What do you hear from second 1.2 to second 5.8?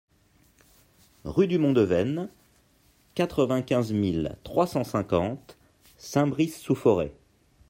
Rue du Mont de Veine, quatre-vingt-quinze mille trois cent cinquante